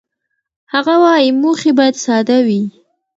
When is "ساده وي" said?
2.05-2.61